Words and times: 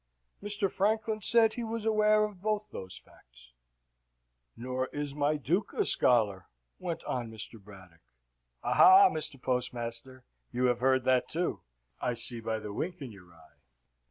Mr. 0.41 0.67
Franklin 0.71 1.21
said 1.21 1.53
he 1.53 1.63
was 1.63 1.85
aware 1.85 2.23
of 2.23 2.41
both 2.41 2.71
those 2.71 2.97
facts. 2.97 3.53
"Nor 4.57 4.87
is 4.87 5.13
my 5.13 5.37
Duke 5.37 5.73
a 5.73 5.85
scholar," 5.85 6.47
went 6.79 7.03
on 7.03 7.29
Mr. 7.29 7.63
Braddock 7.63 8.01
"aha, 8.63 9.09
Mr. 9.11 9.39
Postmaster, 9.39 10.25
you 10.51 10.63
have 10.65 10.79
heard 10.79 11.03
that, 11.03 11.27
too 11.27 11.61
I 11.99 12.15
see 12.15 12.39
by 12.39 12.57
the 12.57 12.73
wink 12.73 12.99
in 12.99 13.11
your 13.11 13.31
eye." 13.31 13.59